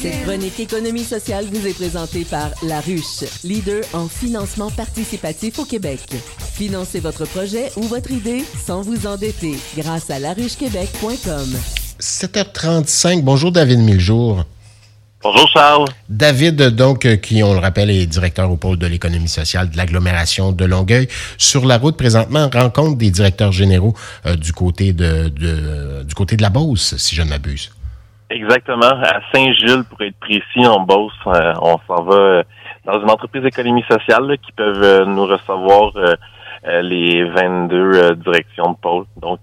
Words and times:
Cette 0.00 0.22
chronique 0.22 0.60
économie 0.60 1.02
sociale 1.02 1.44
vous 1.46 1.66
est 1.66 1.74
présentée 1.74 2.24
par 2.24 2.50
La 2.62 2.80
Ruche, 2.80 3.24
leader 3.42 3.82
en 3.92 4.06
financement 4.06 4.70
participatif 4.70 5.58
au 5.58 5.64
Québec. 5.64 5.98
Financez 6.54 7.00
votre 7.00 7.24
projet 7.24 7.72
ou 7.76 7.82
votre 7.82 8.12
idée 8.12 8.44
sans 8.64 8.82
vous 8.82 9.08
endetter 9.08 9.56
grâce 9.76 10.08
à 10.10 10.20
laruchequebec.com. 10.20 11.48
7h35. 12.00 13.22
Bonjour 13.22 13.50
David 13.50 13.80
Miljour. 13.80 14.44
Bonjour 15.20 15.48
Charles. 15.52 15.86
David, 16.08 16.62
donc, 16.76 17.04
euh, 17.04 17.16
qui, 17.16 17.42
on 17.42 17.52
le 17.52 17.58
rappelle, 17.58 17.90
est 17.90 18.06
directeur 18.06 18.52
au 18.52 18.56
pôle 18.56 18.78
de 18.78 18.86
l'économie 18.86 19.28
sociale 19.28 19.68
de 19.68 19.76
l'agglomération 19.76 20.52
de 20.52 20.64
Longueuil. 20.64 21.08
Sur 21.38 21.66
la 21.66 21.76
route, 21.76 21.96
présentement, 21.96 22.48
rencontre 22.54 22.96
des 22.96 23.10
directeurs 23.10 23.50
généraux 23.50 23.94
euh, 24.26 24.36
du, 24.36 24.52
côté 24.52 24.92
de, 24.92 25.28
du 26.04 26.14
côté 26.14 26.36
de 26.36 26.42
la 26.42 26.50
Beauce, 26.50 26.96
si 26.98 27.16
je 27.16 27.22
ne 27.22 27.30
m'abuse. 27.30 27.72
Exactement. 28.30 28.92
À 29.02 29.20
Saint-Gilles, 29.32 29.84
pour 29.88 30.00
être 30.02 30.18
précis, 30.20 30.66
en 30.66 30.80
Beauce, 30.80 31.12
euh, 31.26 31.52
on 31.62 31.78
s'en 31.86 32.02
va 32.02 32.42
dans 32.84 33.00
une 33.00 33.10
entreprise 33.10 33.42
d'économie 33.42 33.84
sociale 33.90 34.36
qui 34.44 34.52
peuvent 34.52 35.04
nous 35.06 35.26
recevoir 35.26 35.92
les 36.82 37.24
22 37.24 38.14
directions 38.16 38.72
de 38.72 38.76
pôle. 38.76 39.04
Donc, 39.20 39.40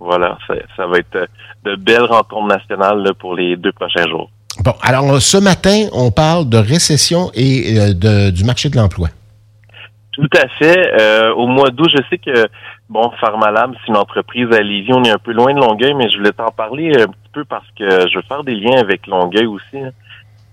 voilà, 0.00 0.36
ça, 0.76 0.86
va 0.86 0.98
être 0.98 1.28
de 1.64 1.76
belles 1.76 2.04
rencontres 2.04 2.48
nationales 2.48 3.12
pour 3.18 3.34
les 3.34 3.56
deux 3.56 3.72
prochains 3.72 4.08
jours. 4.08 4.30
Bon, 4.60 4.74
alors 4.82 5.20
ce 5.20 5.38
matin, 5.38 5.88
on 5.92 6.10
parle 6.10 6.48
de 6.48 6.58
récession 6.58 7.30
et 7.34 7.78
euh, 7.78 7.94
de, 7.94 8.30
du 8.30 8.44
marché 8.44 8.68
de 8.68 8.76
l'emploi. 8.76 9.08
Tout 10.12 10.28
à 10.36 10.46
fait. 10.58 11.00
Euh, 11.00 11.32
au 11.32 11.46
mois 11.46 11.70
d'août, 11.70 11.88
je 11.90 12.02
sais 12.10 12.18
que, 12.18 12.46
bon, 12.92 13.10
Pharmalab, 13.20 13.74
c'est 13.80 13.88
une 13.88 13.96
entreprise 13.96 14.48
à 14.52 14.60
Lévis. 14.60 14.92
On 14.92 15.04
est 15.04 15.10
un 15.10 15.18
peu 15.18 15.32
loin 15.32 15.52
de 15.54 15.60
Longueuil, 15.60 15.94
mais 15.94 16.10
je 16.10 16.18
voulais 16.18 16.32
t'en 16.32 16.50
parler 16.50 16.90
un 16.90 17.06
petit 17.06 17.30
peu 17.32 17.44
parce 17.44 17.66
que 17.78 18.08
je 18.08 18.16
veux 18.16 18.22
faire 18.22 18.44
des 18.44 18.54
liens 18.54 18.78
avec 18.78 19.06
Longueuil 19.06 19.46
aussi. 19.46 19.78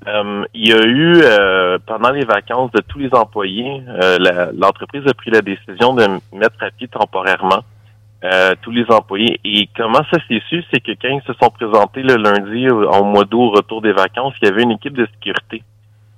Euh, 0.08 0.46
il 0.54 0.70
y 0.70 0.74
a 0.74 0.82
eu, 0.86 1.22
pendant 1.86 2.12
les 2.12 2.26
vacances 2.26 2.72
de 2.72 2.82
tous 2.82 3.00
les 3.00 3.14
employés, 3.14 3.84
l'entreprise 4.56 5.04
a 5.08 5.14
pris 5.14 5.32
la 5.32 5.42
décision 5.42 5.94
de 5.94 6.08
mettre 6.34 6.64
à 6.64 6.72
pied 6.72 6.88
temporairement 6.88 7.64
euh, 8.22 8.54
tous 8.62 8.72
les 8.72 8.84
employés. 8.90 9.40
Et 9.46 9.70
comment 9.78 10.04
ça 10.12 10.18
s'est 10.28 10.42
su, 10.50 10.62
c'est 10.74 10.82
que 10.82 10.92
quand 11.02 11.08
ils 11.08 11.22
se 11.26 11.32
sont 11.42 11.50
présentés 11.50 12.02
le 12.02 12.18
lundi 12.18 12.68
en 12.70 13.06
mois 13.06 13.24
d'août 13.24 13.44
au 13.44 13.52
retour 13.52 13.82
des 13.82 13.94
vacances, 13.94 14.34
il 14.42 14.50
y 14.50 14.52
avait 14.52 14.64
une 14.64 14.72
équipe 14.72 14.94
de 14.94 15.08
sécurité 15.14 15.64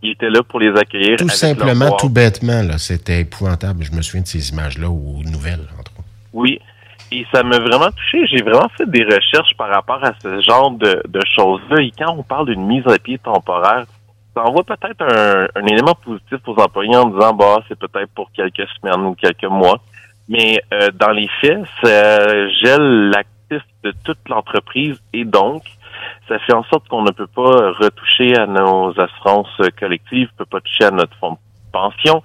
qui 0.02 0.10
était 0.10 0.32
là 0.32 0.42
pour 0.42 0.60
les 0.60 0.76
accueillir. 0.76 1.18
Tout 1.18 1.30
simplement, 1.30 1.96
tout 1.98 2.10
bêtement, 2.10 2.64
là, 2.64 2.80
c'était 2.80 3.22
épouvantable. 3.22 3.84
Je 3.84 3.92
me 3.92 4.02
souviens 4.02 4.24
de 4.24 4.28
ces 4.28 4.50
images-là 4.50 4.90
aux 4.90 5.22
nouvelles, 5.26 5.68
entre. 5.78 5.91
Oui. 6.34 6.60
Et 7.12 7.26
ça 7.34 7.44
m'a 7.44 7.60
vraiment 7.60 7.92
touché. 7.92 8.26
J'ai 8.28 8.42
vraiment 8.42 8.70
fait 8.78 8.90
des 8.90 9.04
recherches 9.04 9.56
par 9.58 9.70
rapport 9.70 10.04
à 10.04 10.14
ce 10.22 10.42
genre 10.42 10.72
de, 10.72 11.02
choses-là. 11.36 11.82
Et 11.82 11.92
quand 11.98 12.16
on 12.18 12.24
parle 12.24 12.48
d'une 12.48 12.66
mise 12.66 12.88
à 12.88 12.98
pied 12.98 13.18
temporaire, 13.18 13.86
ça 14.34 14.44
envoie 14.44 14.64
peut-être 14.64 15.02
un, 15.02 15.48
un, 15.56 15.66
élément 15.66 15.96
positif 15.96 16.40
aux 16.48 16.56
employés 16.56 16.96
en 16.96 17.10
disant, 17.10 17.34
bah, 17.34 17.60
c'est 17.68 17.78
peut-être 17.78 18.12
pour 18.16 18.32
quelques 18.32 18.68
semaines 18.80 19.06
ou 19.06 19.16
quelques 19.16 19.44
mois. 19.44 19.80
Mais 20.30 20.62
euh, 20.74 20.90
dans 20.94 21.12
les 21.12 21.28
faits, 21.42 21.64
ça 21.84 22.48
gèle 22.64 23.10
l'actif 23.10 23.62
de 23.84 23.94
toute 24.06 24.30
l'entreprise 24.30 25.02
et 25.12 25.26
donc, 25.26 25.64
ça 26.30 26.40
fait 26.40 26.54
en 26.54 26.64
sorte 26.64 26.88
qu'on 26.88 27.02
ne 27.02 27.12
peut 27.12 27.28
pas 27.28 27.72
retoucher 27.72 28.38
à 28.38 28.46
nos 28.46 28.98
assurances 28.98 29.50
collectives, 29.78 30.30
peut 30.38 30.46
pas 30.46 30.62
toucher 30.62 30.86
à 30.86 30.92
notre 30.92 31.16
fonds 31.18 31.32
de 31.32 31.38
pension 31.72 32.22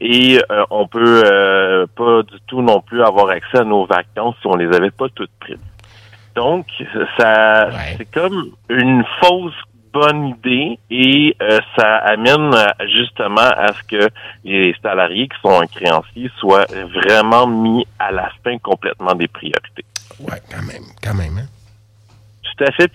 et 0.00 0.38
euh, 0.50 0.64
on 0.70 0.86
peut 0.86 1.22
euh, 1.24 1.86
pas 1.96 2.22
du 2.22 2.38
tout 2.46 2.62
non 2.62 2.80
plus 2.80 3.02
avoir 3.02 3.30
accès 3.30 3.58
à 3.58 3.64
nos 3.64 3.86
vacances 3.86 4.36
si 4.40 4.46
on 4.46 4.56
les 4.56 4.74
avait 4.74 4.90
pas 4.90 5.08
toutes 5.14 5.30
prises. 5.40 5.58
Donc, 6.34 6.66
ça, 7.18 7.70
c'est 7.96 8.10
comme 8.10 8.52
une 8.68 9.04
fausse 9.20 9.52
bonne 9.92 10.28
idée 10.28 10.78
et 10.90 11.36
euh, 11.42 11.58
ça 11.76 11.96
amène 11.96 12.54
euh, 12.54 12.66
justement 12.94 13.40
à 13.40 13.72
ce 13.72 13.82
que 13.82 14.08
les 14.44 14.74
salariés 14.82 15.28
qui 15.28 15.36
sont 15.42 15.60
un 15.60 15.66
créancier 15.66 16.30
soient 16.38 16.66
vraiment 16.94 17.46
mis 17.46 17.84
à 17.98 18.12
la 18.12 18.30
fin 18.44 18.56
complètement 18.58 19.14
des 19.14 19.26
priorités. 19.26 19.84
Oui, 20.20 20.36
quand 20.50 20.62
même, 20.62 20.84
quand 21.02 21.14
même. 21.14 21.38
Hein? 21.38 21.59
Tout 22.56 22.64
à 22.64 22.72
fait. 22.72 22.90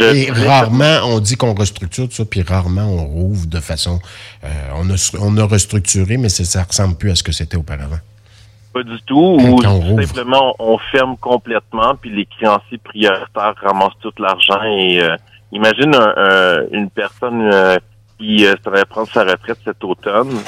et 0.00 0.30
rarement, 0.30 1.00
on 1.04 1.20
dit 1.20 1.36
qu'on 1.36 1.54
restructure 1.54 2.08
tout 2.08 2.14
ça, 2.14 2.24
puis 2.24 2.42
rarement 2.42 2.86
on 2.86 3.04
rouvre 3.04 3.46
de 3.46 3.60
façon... 3.60 4.00
Euh, 4.44 4.48
on, 4.76 4.88
a, 4.90 5.18
on 5.20 5.36
a 5.36 5.44
restructuré, 5.44 6.16
mais 6.16 6.28
ça 6.28 6.60
ne 6.60 6.64
ressemble 6.66 6.96
plus 6.96 7.10
à 7.10 7.14
ce 7.14 7.22
que 7.22 7.32
c'était 7.32 7.56
auparavant. 7.56 7.98
Pas 8.72 8.82
du 8.82 9.00
tout. 9.06 9.38
ou 9.40 9.62
simplement, 10.02 10.54
on 10.58 10.78
ferme 10.90 11.16
complètement, 11.18 11.94
puis 12.00 12.10
les 12.10 12.26
créanciers 12.26 12.78
prioritaires 12.78 13.54
ramassent 13.62 13.98
tout 14.02 14.12
l'argent 14.18 14.62
et 14.64 15.00
imagine 15.52 15.94
une 16.72 16.90
personne 16.90 17.48
euh, 17.52 17.76
qui 18.18 18.46
euh, 18.46 18.54
serait 18.64 18.84
prendre 18.84 19.08
sa 19.08 19.24
retraite 19.24 19.58
cet 19.64 19.82
automne, 19.84 20.38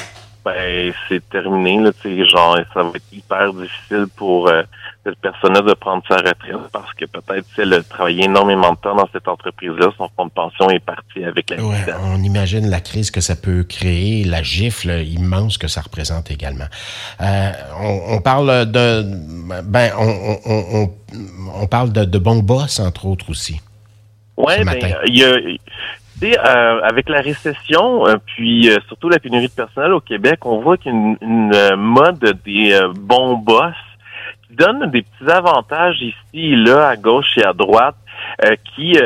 ben 0.45 0.93
c'est 1.07 1.27
terminé 1.29 1.79
là, 1.79 1.91
tu 2.01 2.27
genre 2.27 2.57
ça 2.73 2.83
va 2.83 2.91
être 2.95 3.11
hyper 3.11 3.53
difficile 3.53 4.05
pour 4.15 4.47
euh, 4.47 4.63
cette 5.05 5.17
personne-là 5.19 5.61
de 5.61 5.73
prendre 5.73 6.03
sa 6.07 6.17
retraite 6.17 6.69
parce 6.71 6.93
que 6.93 7.05
peut-être 7.05 7.45
elle 7.57 7.73
a 7.73 7.83
travaillé 7.83 8.25
énormément 8.25 8.71
de 8.71 8.77
temps 8.77 8.95
dans 8.95 9.07
cette 9.11 9.27
entreprise-là, 9.27 9.89
son 9.97 10.09
fonds 10.15 10.25
de 10.25 10.31
pension 10.31 10.69
est 10.69 10.79
parti 10.79 11.23
avec 11.23 11.49
la 11.49 11.63
ouais, 11.63 11.77
On 12.03 12.23
imagine 12.23 12.69
la 12.69 12.79
crise 12.79 13.11
que 13.11 13.21
ça 13.21 13.35
peut 13.35 13.63
créer, 13.63 14.23
la 14.23 14.41
gifle 14.43 14.89
immense 15.05 15.57
que 15.57 15.67
ça 15.67 15.81
représente 15.81 16.31
également. 16.31 16.67
on, 17.19 18.21
parle 18.21 18.71
de 18.71 19.03
ben 19.63 19.91
on, 19.97 20.37
on, 20.45 20.91
on 21.55 21.67
parle 21.67 21.91
de, 21.91 22.05
de 22.05 22.17
bons 22.17 22.41
boss 22.43 22.79
entre 22.79 23.05
autres 23.05 23.29
aussi. 23.29 23.61
Oui, 24.39 24.53
ben, 24.63 24.79
il 25.05 25.17
y 25.17 25.23
a, 25.25 25.35
euh, 26.23 26.81
avec 26.83 27.07
la 27.09 27.21
récession, 27.21 28.05
euh, 28.05 28.17
puis 28.25 28.69
euh, 28.69 28.77
surtout 28.87 29.09
la 29.09 29.19
pénurie 29.19 29.47
de 29.47 29.53
personnel 29.53 29.93
au 29.93 30.01
Québec, 30.01 30.45
on 30.45 30.59
voit 30.59 30.77
qu'il 30.77 30.91
y 30.91 30.95
a 30.95 31.15
une, 31.21 31.53
euh, 31.53 31.77
mode 31.77 32.37
des 32.45 32.77
bons 32.95 33.37
boss 33.37 33.73
qui 34.47 34.55
donne 34.55 34.89
des 34.91 35.03
petits 35.03 35.31
avantages 35.31 36.01
ici 36.01 36.15
et 36.33 36.55
là, 36.55 36.89
à 36.89 36.95
gauche 36.97 37.37
et 37.37 37.45
à 37.45 37.53
droite, 37.53 37.95
qui, 38.75 38.97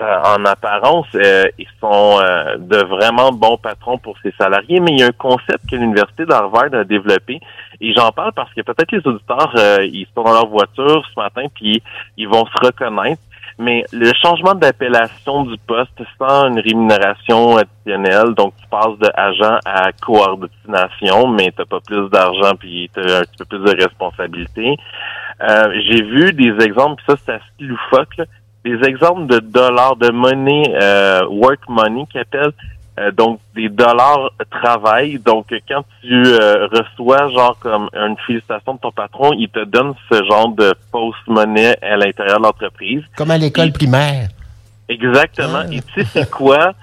en 0.00 0.44
apparence, 0.44 1.06
ils 1.14 1.66
sont 1.80 2.18
de 2.58 2.76
vraiment 2.84 3.32
bons 3.32 3.56
patrons 3.56 3.96
pour 3.96 4.16
ses 4.22 4.32
salariés. 4.32 4.80
Mais 4.80 4.92
il 4.92 5.00
y 5.00 5.02
a 5.02 5.06
un 5.06 5.12
concept 5.12 5.70
que 5.70 5.76
l'Université 5.76 6.26
d'Harvard 6.26 6.74
a 6.74 6.84
développé, 6.84 7.40
et 7.80 7.94
j'en 7.94 8.12
parle 8.12 8.32
parce 8.32 8.52
que 8.52 8.60
peut-être 8.60 8.92
les 8.92 9.06
auditeurs, 9.06 9.54
ils 9.82 10.06
sont 10.14 10.22
dans 10.22 10.32
leur 10.32 10.48
voiture 10.48 11.02
ce 11.14 11.18
matin, 11.18 11.44
puis 11.54 11.82
ils 12.18 12.28
vont 12.28 12.44
se 12.44 12.66
reconnaître 12.66 13.22
mais 13.60 13.84
le 13.92 14.10
changement 14.22 14.54
d'appellation 14.54 15.44
du 15.44 15.58
poste 15.66 16.02
sans 16.18 16.48
une 16.48 16.60
rémunération 16.60 17.58
additionnelle, 17.58 18.34
donc 18.34 18.54
tu 18.58 18.66
passes 18.68 18.98
de 18.98 19.10
agent 19.14 19.58
à 19.66 19.92
coordination, 19.92 21.28
mais 21.28 21.52
t'as 21.54 21.66
pas 21.66 21.80
plus 21.80 22.08
d'argent 22.08 22.54
puis 22.58 22.90
t'as 22.94 23.18
un 23.18 23.20
petit 23.20 23.36
peu 23.38 23.44
plus 23.44 23.58
de 23.58 23.82
responsabilité. 23.82 24.76
Euh, 25.42 25.74
j'ai 25.86 26.02
vu 26.02 26.32
des 26.32 26.64
exemples, 26.64 27.02
ça 27.06 27.16
c'est 27.24 27.32
assez 27.32 27.44
loufoque, 27.60 28.16
des 28.64 28.78
exemples 28.88 29.26
de 29.26 29.38
dollars, 29.40 29.96
de 29.96 30.10
monnaie, 30.10 30.74
euh, 30.80 31.26
work 31.28 31.60
money 31.68 32.06
qui 32.10 32.18
appellent, 32.18 32.52
euh, 33.00 33.10
donc 33.12 33.40
des 33.54 33.68
dollars 33.68 34.30
travail. 34.50 35.18
Donc 35.18 35.46
quand 35.68 35.84
tu 36.02 36.22
euh, 36.26 36.66
reçois 36.66 37.28
genre 37.28 37.56
comme 37.58 37.88
une 37.94 38.16
félicitation 38.26 38.74
de 38.74 38.80
ton 38.80 38.92
patron, 38.92 39.32
il 39.32 39.48
te 39.48 39.64
donne 39.64 39.94
ce 40.10 40.22
genre 40.24 40.48
de 40.48 40.74
fausse 40.92 41.14
monnaie 41.26 41.78
à 41.82 41.96
l'intérieur 41.96 42.38
de 42.38 42.44
l'entreprise. 42.44 43.02
Comme 43.16 43.30
à 43.30 43.38
l'école 43.38 43.72
primaire. 43.72 44.28
Exactement. 44.88 45.62
Ah. 45.62 45.72
Et 45.72 45.80
tu 45.80 46.02
sais 46.02 46.04
c'est 46.04 46.30
quoi? 46.30 46.74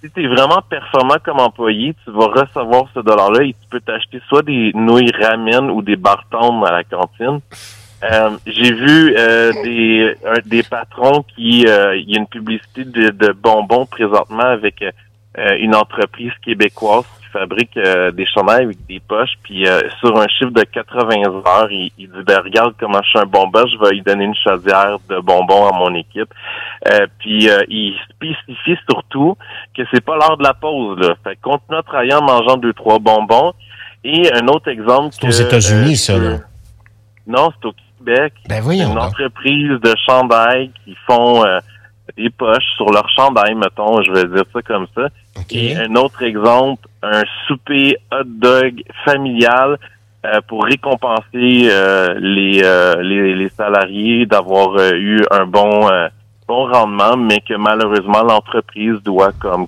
Si 0.00 0.08
tu 0.10 0.24
es 0.24 0.28
vraiment 0.28 0.62
performant 0.70 1.16
comme 1.22 1.40
employé, 1.40 1.94
tu 2.04 2.12
vas 2.12 2.28
recevoir 2.28 2.84
ce 2.94 3.00
dollar-là 3.00 3.42
et 3.42 3.52
tu 3.52 3.68
peux 3.68 3.80
t'acheter 3.80 4.20
soit 4.28 4.42
des 4.42 4.70
nouilles 4.74 5.10
ramen 5.20 5.70
ou 5.70 5.82
des 5.82 5.96
bartons 5.96 6.62
à 6.62 6.70
la 6.70 6.84
cantine. 6.84 7.40
Euh, 8.04 8.30
j'ai 8.46 8.72
vu 8.72 9.12
des 9.64 10.14
des 10.46 10.62
patrons 10.62 11.24
qui 11.34 11.62
il 11.62 12.10
y 12.10 12.14
a 12.14 12.18
une 12.18 12.28
publicité 12.28 12.84
de, 12.84 13.10
de 13.10 13.32
bonbons 13.32 13.86
présentement 13.86 14.44
avec 14.44 14.80
euh, 14.82 14.92
une 15.60 15.74
entreprise 15.74 16.32
québécoise 16.42 17.04
qui 17.20 17.26
fabrique 17.26 17.76
euh, 17.76 18.10
des 18.10 18.26
chandails 18.26 18.64
avec 18.64 18.86
des 18.86 19.00
poches, 19.00 19.34
puis 19.42 19.66
euh, 19.66 19.80
sur 20.00 20.16
un 20.18 20.26
chiffre 20.28 20.50
de 20.50 20.62
80 20.62 21.22
heures, 21.46 21.70
il, 21.70 21.90
dit 21.96 22.08
ben, 22.26 22.40
regarde 22.42 22.74
comment 22.78 23.00
je 23.02 23.08
suis 23.10 23.18
un 23.18 23.26
bon 23.26 23.48
boss, 23.48 23.70
je 23.72 23.78
vais 23.78 23.94
lui 23.94 24.02
donner 24.02 24.24
une 24.24 24.34
chaudière 24.34 24.98
de 25.08 25.20
bonbons 25.20 25.66
à 25.66 25.72
mon 25.72 25.94
équipe. 25.94 26.32
puis 27.18 27.48
il 27.68 27.94
spécifie 28.10 28.78
surtout 28.88 29.36
que 29.76 29.82
c'est 29.92 30.04
pas 30.04 30.16
l'heure 30.16 30.36
de 30.36 30.44
la 30.44 30.54
pause. 30.54 30.98
Là. 30.98 31.14
Fait 31.24 31.36
continue 31.36 31.78
à 31.78 31.82
travailler 31.82 32.14
en 32.14 32.22
mangeant 32.22 32.56
deux 32.56 32.72
trois 32.72 32.98
bonbons. 32.98 33.52
Et 34.04 34.32
un 34.32 34.46
autre 34.46 34.68
exemple. 34.68 35.08
C'est 35.10 35.26
aux 35.26 35.30
États-Unis, 35.30 35.96
ça. 35.96 36.16
Là. 36.16 36.38
Non, 37.26 37.50
c'est 37.50 37.68
au 37.68 37.72
Québec. 37.98 38.32
Ben 38.48 38.60
voyons. 38.62 38.92
Une 38.92 38.98
entreprise 38.98 39.80
de 39.82 39.94
chandails 40.06 40.70
qui 40.84 40.96
font 41.06 41.44
des 42.16 42.30
poches 42.30 42.64
sur 42.76 42.90
leur 42.90 43.08
chandail, 43.10 43.54
mettons, 43.54 44.02
je 44.02 44.12
vais 44.12 44.24
dire 44.24 44.44
ça 44.52 44.62
comme 44.62 44.86
ça. 44.94 45.08
Et 45.50 45.76
un 45.76 45.94
autre 45.96 46.22
exemple, 46.22 46.86
un 47.02 47.22
souper 47.46 47.96
hot 48.12 48.24
dog 48.24 48.82
familial 49.04 49.78
euh, 50.24 50.40
pour 50.46 50.64
récompenser 50.64 51.68
euh, 51.70 52.14
les, 52.20 52.60
euh, 52.64 53.02
les, 53.02 53.34
les 53.34 53.48
salariés 53.50 54.26
d'avoir 54.26 54.78
eu 54.92 55.24
un 55.30 55.46
bon 55.46 55.88
bon 56.48 56.66
rendement, 56.66 57.16
mais 57.16 57.40
que 57.40 57.54
malheureusement 57.54 58.22
l'entreprise 58.22 58.96
doit 59.04 59.32
comme 59.38 59.66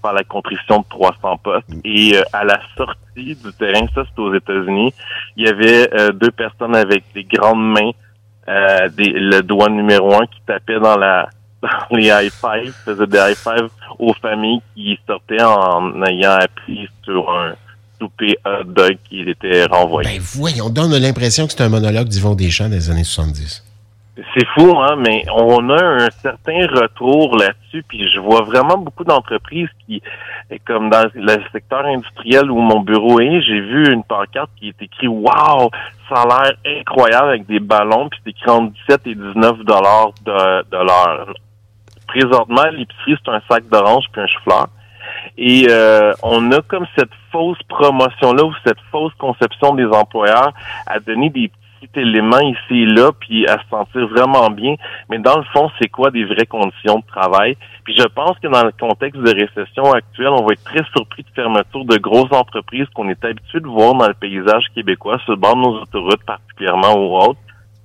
faire 0.00 0.12
la 0.12 0.22
contrition 0.22 0.78
de 0.78 0.84
300 0.88 1.36
postes. 1.38 1.68
Mm. 1.68 1.80
Et 1.84 2.16
euh, 2.16 2.22
à 2.32 2.44
la 2.44 2.60
sortie 2.76 3.34
du 3.34 3.52
terrain, 3.58 3.86
ça 3.94 4.04
c'est 4.04 4.22
aux 4.22 4.32
États-Unis, 4.32 4.94
il 5.36 5.46
y 5.46 5.48
avait 5.48 5.92
euh, 5.92 6.12
deux 6.12 6.30
personnes 6.30 6.76
avec 6.76 7.04
des 7.14 7.24
grandes 7.24 7.72
mains, 7.72 7.90
euh, 8.48 8.88
des, 8.90 9.10
le 9.10 9.42
doigt 9.42 9.68
numéro 9.68 10.14
un 10.14 10.26
qui 10.26 10.40
tapait 10.46 10.78
dans 10.78 10.96
la 10.96 11.28
dans 11.62 11.68
les 11.96 12.08
high 12.08 12.30
five, 12.30 12.72
faisait 12.84 13.06
des 13.06 13.18
high 13.18 13.36
five 13.36 13.68
aux 13.98 14.14
familles 14.14 14.62
qui 14.74 14.98
sortaient 15.06 15.42
en 15.42 16.02
ayant 16.04 16.38
appris 16.40 16.88
sur 17.04 17.30
un 17.30 17.54
souper 18.00 18.36
hot 18.44 18.64
dog 18.64 18.96
qui 19.08 19.20
était 19.20 19.66
renvoyé. 19.66 20.08
Ben 20.08 20.20
voyons, 20.20 20.66
on 20.66 20.70
donne 20.70 20.96
l'impression 20.96 21.46
que 21.46 21.52
c'est 21.52 21.62
un 21.62 21.68
monologue 21.68 22.08
d'Yvon 22.08 22.34
Deschamps 22.34 22.68
des 22.68 22.90
années 22.90 23.04
70. 23.04 23.64
C'est 24.34 24.46
fou, 24.54 24.76
hein, 24.78 24.96
mais 24.96 25.24
on 25.34 25.70
a 25.70 25.82
un 25.82 26.10
certain 26.10 26.66
retour 26.66 27.36
là-dessus, 27.36 27.82
puis 27.88 28.08
je 28.10 28.20
vois 28.20 28.42
vraiment 28.42 28.76
beaucoup 28.76 29.04
d'entreprises 29.04 29.68
qui, 29.86 30.02
comme 30.66 30.90
dans 30.90 31.08
le 31.14 31.38
secteur 31.52 31.86
industriel 31.86 32.50
où 32.50 32.60
mon 32.60 32.80
bureau 32.80 33.20
est, 33.20 33.40
j'ai 33.40 33.60
vu 33.60 33.90
une 33.92 34.02
pancarte 34.02 34.50
qui 34.58 34.68
est 34.68 34.82
écrit 34.82 35.08
Wow, 35.08 35.70
ça 36.08 36.22
a 36.22 36.26
l'air 36.26 36.80
incroyable 36.80 37.28
avec 37.28 37.46
des 37.46 37.60
ballons, 37.60 38.08
puis 38.10 38.20
c'est 38.24 38.30
écrit 38.30 38.50
entre 38.50 38.72
17 38.88 39.06
et 39.06 39.14
19 39.14 39.58
dollars 39.64 40.12
de, 40.26 40.70
de 40.70 40.76
l'heure. 40.76 41.34
Présentement, 42.10 42.64
l'épicerie, 42.72 43.16
c'est 43.24 43.30
un 43.30 43.40
sac 43.48 43.68
d'orange 43.68 44.04
puis 44.12 44.20
un 44.20 44.26
chou-fleur. 44.26 44.66
Et 45.38 45.66
euh, 45.70 46.12
on 46.24 46.50
a 46.50 46.60
comme 46.62 46.86
cette 46.98 47.12
fausse 47.30 47.62
promotion-là 47.68 48.44
ou 48.44 48.52
cette 48.66 48.80
fausse 48.90 49.14
conception 49.14 49.74
des 49.74 49.86
employeurs 49.86 50.52
à 50.86 50.98
donner 50.98 51.30
des 51.30 51.50
petit 51.80 52.00
élément 52.00 52.40
ici 52.40 52.82
et 52.82 52.86
là, 52.86 53.10
puis 53.18 53.46
à 53.46 53.58
se 53.58 53.68
sentir 53.70 54.06
vraiment 54.08 54.50
bien. 54.50 54.74
Mais 55.08 55.18
dans 55.18 55.38
le 55.38 55.44
fond, 55.52 55.70
c'est 55.80 55.88
quoi 55.88 56.10
des 56.10 56.24
vraies 56.24 56.46
conditions 56.46 56.98
de 56.98 57.06
travail? 57.06 57.56
Puis 57.84 57.96
je 57.96 58.06
pense 58.08 58.38
que 58.38 58.48
dans 58.48 58.64
le 58.64 58.72
contexte 58.72 59.20
de 59.20 59.30
récession 59.30 59.92
actuelle, 59.92 60.28
on 60.28 60.44
va 60.44 60.52
être 60.52 60.64
très 60.64 60.84
surpris 60.94 61.22
de 61.22 61.30
fermeture 61.34 61.84
de 61.84 61.96
grosses 61.96 62.32
entreprises 62.32 62.86
qu'on 62.94 63.08
est 63.08 63.24
habitué 63.24 63.60
de 63.60 63.66
voir 63.66 63.94
dans 63.94 64.08
le 64.08 64.14
paysage 64.14 64.64
québécois, 64.74 65.18
sur 65.24 65.32
le 65.32 65.38
bord 65.38 65.56
de 65.56 65.60
nos 65.60 65.80
autoroutes 65.80 66.24
particulièrement 66.24 66.94
ou 66.96 67.16
autres, 67.16 67.40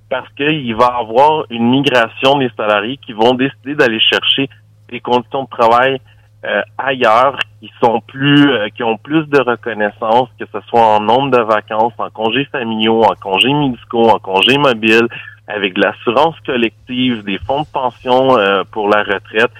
parce 0.08 0.28
qu'il 0.34 0.74
va 0.74 0.86
avoir 0.98 1.46
une 1.50 1.68
migration 1.68 2.38
des 2.38 2.50
salariés 2.56 2.98
qui 2.98 3.12
vont 3.12 3.34
décider 3.34 3.74
d'aller 3.74 4.00
chercher 4.00 4.48
des 4.88 5.00
conditions 5.00 5.44
de 5.44 5.48
travail 5.48 6.00
euh, 6.44 6.62
ailleurs 6.78 7.38
qui 7.60 7.72
sont 7.82 8.00
plus 8.00 8.52
euh, 8.52 8.68
qui 8.68 8.84
ont 8.84 8.98
plus 8.98 9.26
de 9.26 9.40
reconnaissance, 9.40 10.28
que 10.38 10.44
ce 10.52 10.60
soit 10.68 10.80
en 10.80 11.00
nombre 11.00 11.30
de 11.36 11.42
vacances, 11.42 11.94
en 11.98 12.10
congés 12.10 12.44
familiaux, 12.52 13.02
en 13.02 13.14
congés 13.14 13.52
médicaux, 13.52 14.10
en 14.10 14.18
congés 14.18 14.58
mobiles, 14.58 15.08
avec 15.48 15.74
de 15.74 15.80
l'assurance 15.80 16.38
collective, 16.46 17.24
des 17.24 17.38
fonds 17.38 17.62
de 17.62 17.66
pension 17.66 18.38
euh, 18.38 18.62
pour 18.70 18.88
la 18.88 19.02
retraite. 19.02 19.50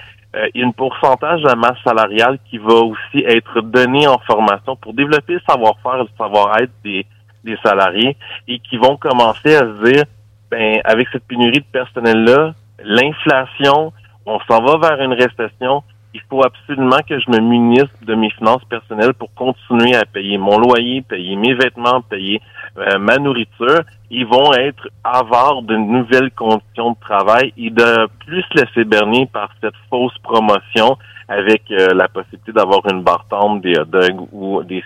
il 0.54 0.60
y 0.60 0.64
a 0.64 0.66
un 0.66 0.70
pourcentage 0.70 1.42
de 1.42 1.48
la 1.48 1.56
masse 1.56 1.78
salariale 1.82 2.38
qui 2.48 2.58
va 2.58 2.74
aussi 2.74 3.24
être 3.26 3.62
donné 3.62 4.06
en 4.06 4.18
formation 4.18 4.76
pour 4.76 4.92
développer 4.92 5.34
le 5.34 5.42
savoir-faire, 5.48 6.04
le 6.04 6.08
savoir-être 6.16 6.72
des, 6.84 7.04
des 7.42 7.56
salariés 7.64 8.16
et 8.46 8.58
qui 8.58 8.76
vont 8.76 8.96
commencer 8.96 9.56
à 9.56 9.60
se 9.60 9.84
dire, 9.90 10.04
ben, 10.50 10.80
avec 10.84 11.08
cette 11.12 11.24
pénurie 11.24 11.60
de 11.60 11.72
personnel-là, 11.72 12.54
l'inflation, 12.82 13.92
on 14.26 14.38
s'en 14.40 14.62
va 14.62 14.88
vers 14.88 15.00
une 15.02 15.12
récession, 15.12 15.82
il 16.16 16.22
faut 16.30 16.42
absolument 16.42 17.00
que 17.06 17.18
je 17.20 17.30
me 17.30 17.40
munisse 17.40 17.92
de 18.02 18.14
mes 18.14 18.30
finances 18.30 18.64
personnelles 18.64 19.12
pour 19.12 19.28
continuer 19.34 19.94
à 19.94 20.06
payer 20.06 20.38
mon 20.38 20.58
loyer, 20.58 21.02
payer 21.02 21.36
mes 21.36 21.52
vêtements, 21.52 22.00
payer 22.00 22.40
euh, 22.78 22.98
ma 22.98 23.18
nourriture. 23.18 23.82
Ils 24.10 24.24
vont 24.24 24.52
être 24.54 24.88
avares 25.04 25.62
de 25.62 25.76
nouvelles 25.76 26.30
conditions 26.30 26.92
de 26.92 27.00
travail 27.00 27.52
et 27.58 27.68
de 27.68 28.08
plus 28.24 28.44
laisser 28.54 28.84
berner 28.84 29.26
par 29.30 29.50
cette 29.60 29.74
fausse 29.90 30.16
promotion 30.22 30.96
avec 31.28 31.62
euh, 31.72 31.92
la 31.92 32.06
possibilité 32.06 32.52
d'avoir 32.52 32.80
une 32.88 33.02
bartende, 33.02 33.60
des 33.60 33.76
hot 33.76 33.84
dogs 33.86 34.28
ou 34.32 34.62
des, 34.62 34.82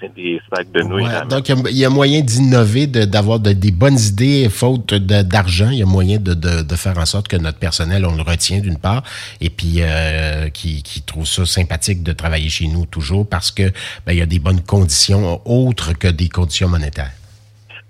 sacs 0.48 0.72
de 0.72 0.82
nouilles. 0.82 1.06
donc, 1.28 1.48
il 1.48 1.76
y, 1.76 1.84
a 1.84 1.90
moyen 1.90 2.22
d'innover, 2.22 2.86
d'avoir 2.86 3.40
des 3.40 3.70
bonnes 3.70 3.98
idées, 3.98 4.48
faute 4.48 4.94
d'argent. 4.94 5.68
Il 5.70 5.78
y 5.78 5.82
a 5.82 5.86
moyen 5.86 6.18
de, 6.18 6.32
de, 6.32 6.76
faire 6.76 6.96
en 6.98 7.04
sorte 7.04 7.28
que 7.28 7.36
notre 7.36 7.58
personnel, 7.58 8.06
on 8.06 8.16
le 8.16 8.22
retient 8.22 8.60
d'une 8.60 8.78
part, 8.78 9.02
et 9.40 9.50
puis 9.50 9.78
euh, 9.80 10.48
qui, 10.48 10.82
qui 10.82 11.02
trouve 11.02 11.26
ça 11.26 11.44
sympathique 11.44 12.02
de 12.02 12.12
travailler 12.12 12.48
chez 12.48 12.68
nous 12.68 12.86
toujours 12.86 13.28
parce 13.28 13.50
que 13.50 13.70
ben, 14.06 14.12
il 14.12 14.18
y 14.18 14.22
a 14.22 14.26
des 14.26 14.38
bonnes 14.38 14.62
conditions 14.62 15.42
autres 15.44 15.92
que 15.98 16.08
des 16.08 16.28
conditions 16.30 16.68
monétaires. 16.68 17.12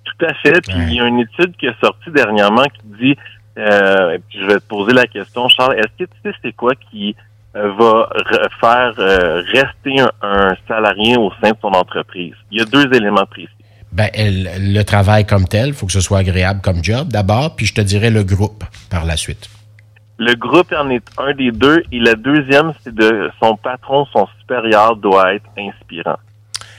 Tout 0.05 0.27
à 0.27 0.35
fait. 0.35 0.61
Puis 0.63 0.77
il 0.77 0.95
y 0.95 1.01
a 1.01 1.07
une 1.07 1.21
étude 1.21 1.57
qui 1.57 1.67
est 1.67 1.81
sortie 1.81 2.11
dernièrement 2.11 2.65
qui 2.65 3.05
dit, 3.05 3.17
euh, 3.59 4.19
puis 4.29 4.41
je 4.41 4.47
vais 4.47 4.55
te 4.55 4.67
poser 4.67 4.93
la 4.93 5.07
question, 5.07 5.49
Charles, 5.49 5.77
est-ce 5.79 6.05
que 6.05 6.11
tu 6.11 6.17
sais 6.25 6.35
c'est 6.43 6.53
quoi 6.53 6.73
qui 6.91 7.15
va 7.55 8.09
faire 8.61 8.95
euh, 8.99 9.43
rester 9.53 10.01
un, 10.23 10.55
salarié 10.69 11.17
au 11.17 11.33
sein 11.43 11.51
de 11.51 11.57
son 11.61 11.69
entreprise. 11.69 12.35
Il 12.51 12.59
y 12.59 12.63
a 12.63 12.65
deux 12.65 12.93
éléments 12.95 13.27
précis. 13.27 13.49
Ben, 13.93 14.09
le 14.15 14.83
travail 14.85 15.27
comme 15.27 15.47
tel, 15.47 15.69
il 15.69 15.75
faut 15.75 15.87
que 15.87 15.93
ce 15.93 16.01
soit 16.01 16.19
agréable 16.19 16.61
comme 16.63 16.85
job 16.85 17.09
d'abord, 17.09 17.57
puis 17.57 17.67
je 17.67 17.75
te 17.75 17.81
dirais 17.81 18.11
le 18.11 18.23
groupe 18.23 18.63
par 18.89 19.05
la 19.05 19.17
suite. 19.17 19.51
Le 20.19 20.35
groupe 20.35 20.73
en 20.79 20.91
est 20.91 21.05
un 21.19 21.35
des 21.35 21.51
deux, 21.51 21.83
et 21.91 21.99
le 21.99 22.15
deuxième, 22.15 22.73
c'est 22.85 22.95
de 22.95 23.31
son 23.43 23.57
patron, 23.57 24.07
son 24.13 24.29
supérieur 24.39 24.95
doit 24.95 25.35
être 25.35 25.49
inspirant. 25.59 26.19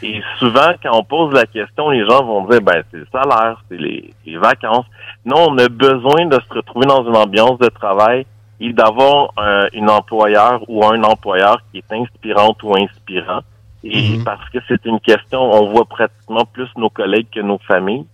Et 0.03 0.21
souvent, 0.39 0.71
quand 0.81 0.97
on 0.97 1.03
pose 1.03 1.33
la 1.33 1.45
question, 1.45 1.89
les 1.89 2.06
gens 2.07 2.23
vont 2.23 2.47
dire, 2.47 2.62
ben, 2.62 2.83
c'est 2.91 2.97
le 2.97 3.07
salaire, 3.12 3.62
c'est 3.69 3.77
les, 3.77 4.13
les 4.25 4.38
vacances. 4.38 4.85
Non, 5.25 5.50
on 5.50 5.57
a 5.57 5.68
besoin 5.68 6.25
de 6.27 6.35
se 6.35 6.53
retrouver 6.53 6.85
dans 6.85 7.06
une 7.06 7.15
ambiance 7.15 7.59
de 7.59 7.68
travail 7.68 8.25
et 8.62 8.74
d'avoir 8.74 9.34
un, 9.38 9.68
une 9.74 9.90
employeur 9.90 10.62
ou 10.68 10.86
un 10.86 11.04
employeur 11.04 11.58
qui 11.72 11.80
est 11.80 11.92
inspirante 11.92 12.62
ou 12.62 12.75
inspirant. 12.78 13.42
Et 13.84 14.18
mhm. 14.18 14.24
parce 14.24 14.48
que 14.50 14.60
c'est 14.68 14.86
une 14.86 15.00
question, 15.00 15.42
on 15.42 15.72
voit 15.72 15.86
pratiquement 15.86 16.46
plus 16.46 16.69
nos 16.78 16.92
collègues 16.92 17.28
que 17.34 17.40
nos 17.40 17.58
familles, 17.58 18.06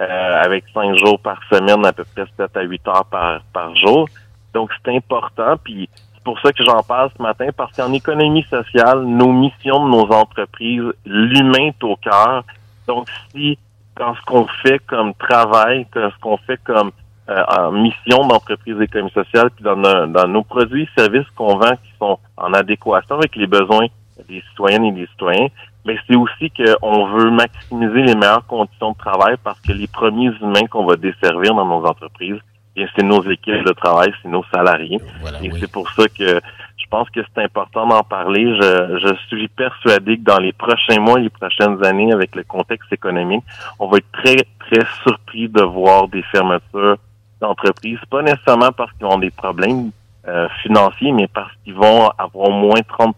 euh, 0.00 0.42
avec 0.42 0.64
cinq 0.72 0.96
jours 0.96 1.20
par 1.20 1.38
semaine, 1.52 1.84
à 1.84 1.92
peu 1.92 2.04
près 2.04 2.24
7 2.38 2.56
à 2.56 2.62
8 2.62 2.88
heures 2.88 3.04
par, 3.04 3.42
par 3.52 3.76
jour. 3.76 4.08
Donc 4.54 4.70
c'est 4.82 4.96
important. 4.96 5.56
Puis 5.62 5.90
c'est 6.14 6.24
pour 6.24 6.40
ça 6.40 6.50
que 6.50 6.64
j'en 6.64 6.82
parle 6.82 7.10
ce 7.14 7.22
matin, 7.22 7.48
parce 7.54 7.76
qu'en 7.76 7.92
économie 7.92 8.44
sociale, 8.44 9.02
nos 9.04 9.32
missions 9.32 9.84
de 9.84 9.90
nos 9.90 10.10
entreprises, 10.10 10.94
l'humain 11.04 11.66
est 11.66 11.84
au 11.84 11.96
cœur. 11.96 12.44
Donc 12.86 13.06
si 13.30 13.58
quand 13.94 14.14
ce 14.14 14.22
qu'on 14.22 14.46
fait 14.62 14.78
comme 14.86 15.12
travail, 15.12 15.86
quand 15.92 16.10
ce 16.10 16.18
qu'on 16.22 16.38
fait 16.38 16.58
comme 16.64 16.90
euh, 17.30 17.44
en 17.48 17.72
mission 17.72 18.26
d'entreprise 18.26 18.80
économie 18.80 19.12
sociale, 19.12 19.50
puis 19.50 19.64
dans, 19.64 19.76
dans 19.76 20.26
nos 20.26 20.42
produits 20.42 20.82
et 20.82 21.00
services 21.00 21.28
qu'on 21.36 21.56
vend 21.58 21.76
qui 21.76 21.92
sont 21.98 22.18
en 22.36 22.52
adéquation 22.52 23.16
avec 23.16 23.36
les 23.36 23.46
besoins 23.46 23.86
des 24.28 24.42
citoyennes 24.50 24.84
et 24.84 24.92
des 24.92 25.06
citoyens, 25.06 25.48
mais 25.84 25.96
c'est 26.06 26.16
aussi 26.16 26.50
qu'on 26.50 27.06
veut 27.06 27.30
maximiser 27.30 28.02
les 28.02 28.14
meilleures 28.14 28.46
conditions 28.46 28.92
de 28.92 28.98
travail 28.98 29.36
parce 29.42 29.60
que 29.60 29.72
les 29.72 29.86
premiers 29.86 30.32
humains 30.40 30.66
qu'on 30.70 30.84
va 30.84 30.96
desservir 30.96 31.54
dans 31.54 31.66
nos 31.66 31.86
entreprises, 31.86 32.38
c'est 32.74 33.02
nos 33.02 33.22
équipes 33.30 33.64
de 33.64 33.72
travail, 33.72 34.12
c'est 34.22 34.28
nos 34.28 34.44
salariés. 34.52 35.00
et 35.42 35.50
c'est 35.58 35.70
pour 35.70 35.88
ça 35.90 36.08
que 36.08 36.40
je 36.76 36.86
pense 36.90 37.08
que 37.10 37.20
c'est 37.34 37.44
important 37.44 37.86
d'en 37.86 38.02
parler. 38.02 38.56
Je, 38.60 38.98
je 38.98 39.14
suis 39.28 39.48
persuadé 39.48 40.16
que 40.16 40.24
dans 40.24 40.38
les 40.38 40.52
prochains 40.52 40.98
mois, 40.98 41.18
les 41.18 41.30
prochaines 41.30 41.84
années, 41.84 42.12
avec 42.12 42.34
le 42.34 42.42
contexte 42.42 42.92
économique, 42.92 43.44
on 43.78 43.88
va 43.88 43.98
être 43.98 44.10
très, 44.12 44.36
très 44.58 44.84
surpris 45.02 45.48
de 45.48 45.62
voir 45.62 46.08
des 46.08 46.22
fermetures 46.22 46.96
d'entreprises, 47.40 47.98
pas 48.10 48.22
nécessairement 48.22 48.72
parce 48.72 48.92
qu'ils 48.92 49.06
ont 49.06 49.18
des 49.18 49.30
problèmes 49.30 49.90
euh, 50.28 50.48
financiers, 50.62 51.12
mais 51.12 51.28
parce 51.28 51.50
qu'ils 51.64 51.74
vont 51.74 52.10
avoir 52.18 52.50
moins 52.50 52.80
30 52.86 53.16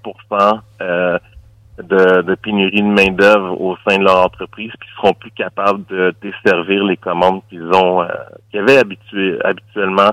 euh, 0.81 1.19
de, 1.79 2.23
de, 2.23 2.35
pénurie 2.37 2.81
de 2.81 2.87
main-d'œuvre 2.87 3.61
au 3.61 3.77
sein 3.87 3.99
de 3.99 4.05
leur 4.05 4.25
entreprise, 4.25 4.71
puis 4.79 4.89
ils 4.89 4.97
seront 4.97 5.15
plus 5.15 5.33
capables 5.33 5.85
de 5.91 6.15
desservir 6.23 6.85
les 6.85 6.97
commandes 6.97 7.41
qu'ils 7.51 7.65
ont 7.65 8.03
euh, 8.03 8.07
qu'ils 8.51 8.61
avaient 8.61 8.79
habitué, 8.79 9.37
habituellement. 9.45 10.13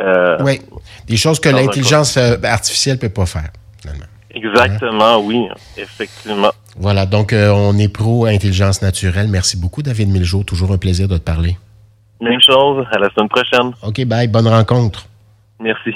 Euh, 0.00 0.36
oui, 0.40 0.60
des 1.06 1.16
choses 1.16 1.38
que 1.38 1.48
l'intelligence 1.48 2.16
artificielle 2.16 2.98
peut 2.98 3.08
pas 3.08 3.26
faire, 3.26 3.50
finalement. 3.80 4.06
Exactement, 4.34 5.20
oui, 5.20 5.46
effectivement. 5.76 6.50
Voilà, 6.76 7.06
donc 7.06 7.32
on 7.32 7.78
est 7.78 7.88
pro 7.88 8.26
intelligence 8.26 8.82
naturelle. 8.82 9.28
Merci 9.28 9.56
beaucoup, 9.56 9.82
David 9.82 10.10
Miljo. 10.10 10.42
Toujours 10.42 10.72
un 10.72 10.78
plaisir 10.78 11.08
de 11.08 11.16
te 11.16 11.22
parler. 11.22 11.56
Même 12.20 12.40
chose. 12.40 12.84
À 12.90 12.98
la 12.98 13.10
semaine 13.10 13.28
prochaine. 13.28 13.72
OK, 13.82 14.04
bye. 14.04 14.28
Bonne 14.28 14.48
rencontre. 14.48 15.06
Merci. 15.60 15.94